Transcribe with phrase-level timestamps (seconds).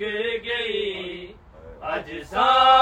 [0.00, 1.34] گئی
[1.82, 2.81] اج اجسام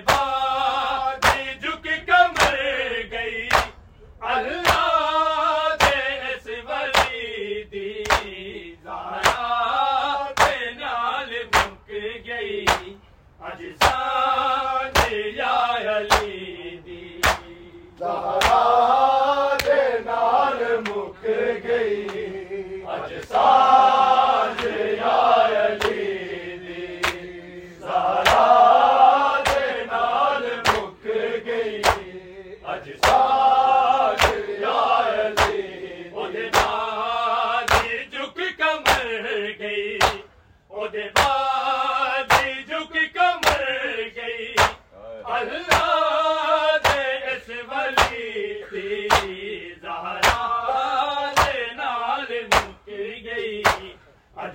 [0.00, 0.33] بات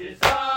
[0.01, 0.48] اج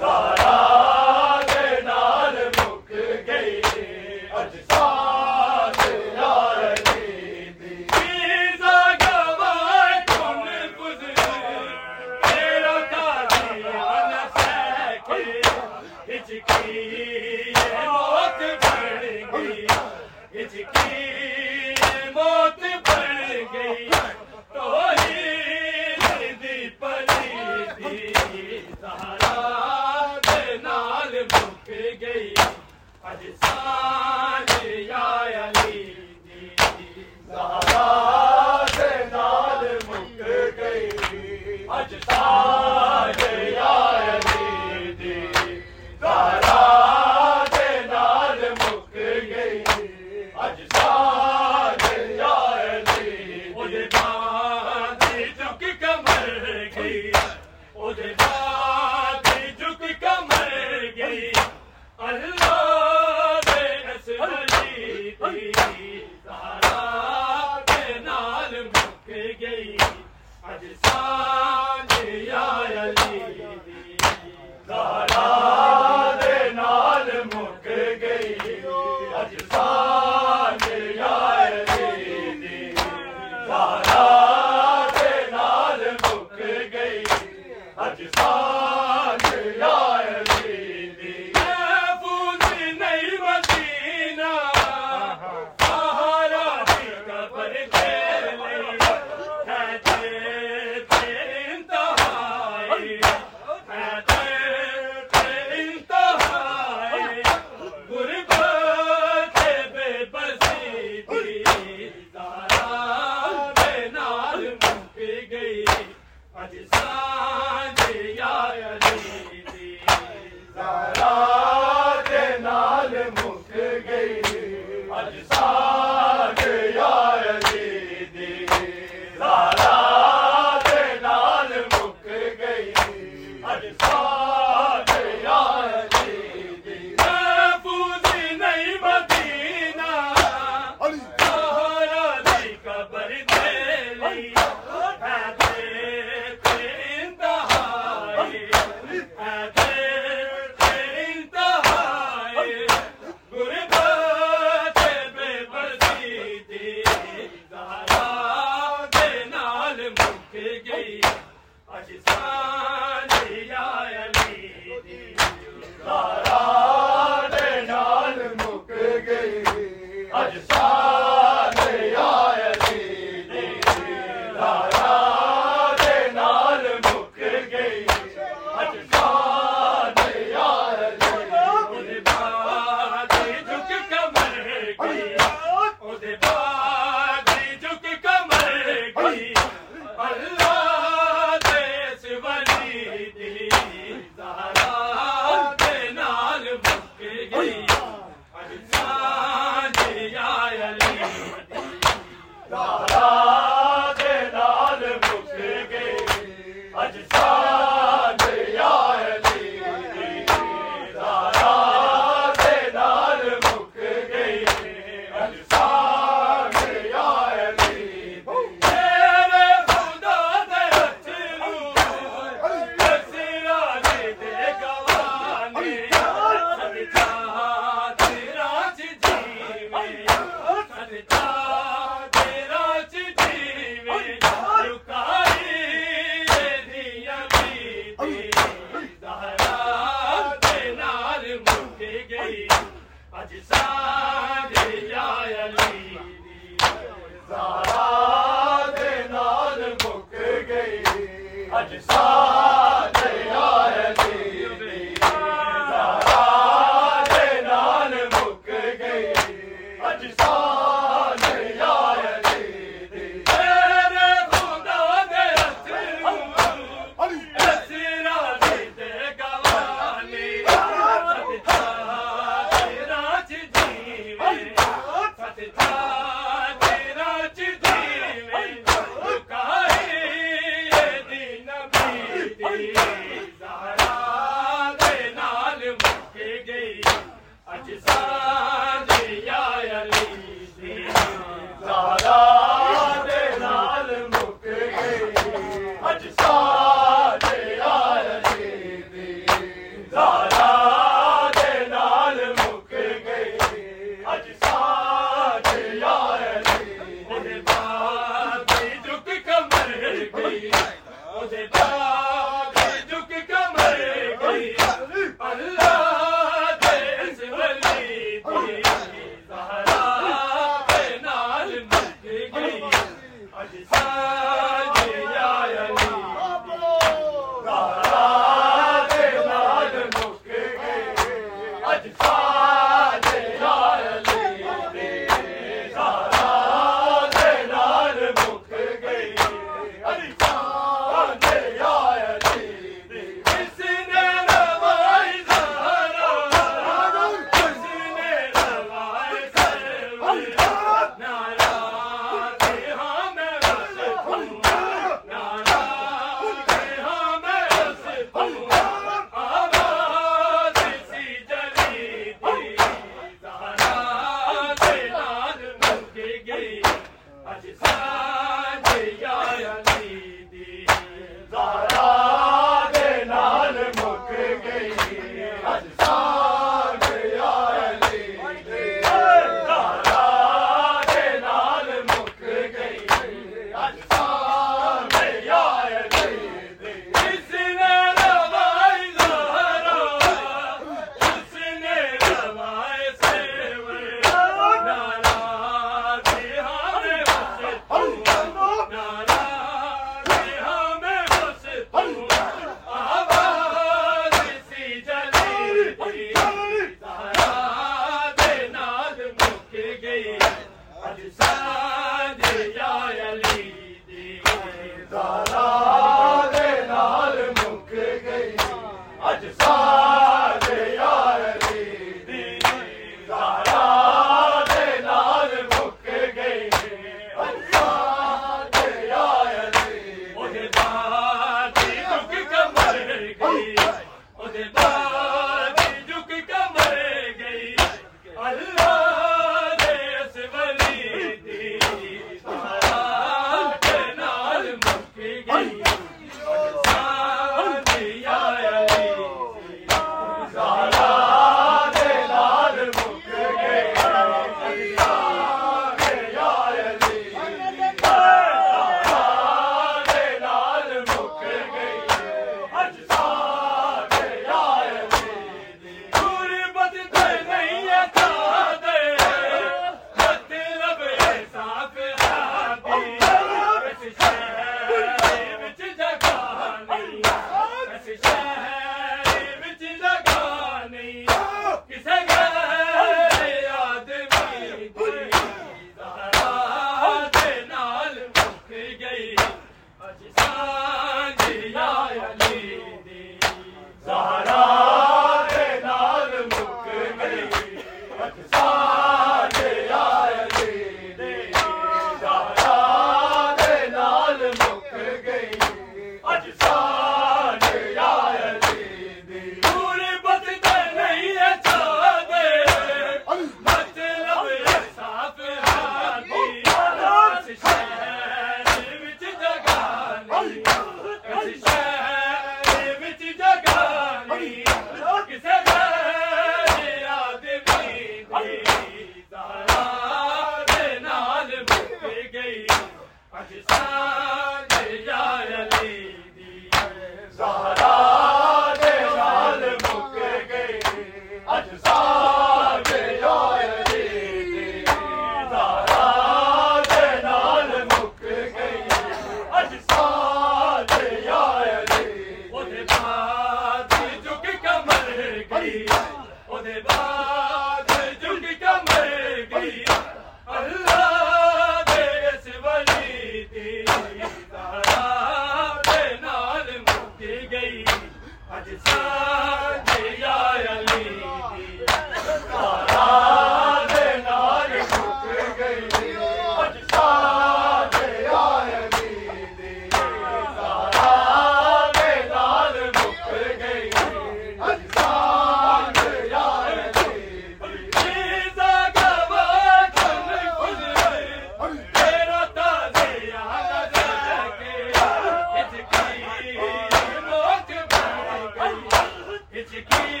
[599.51, 600.00] دی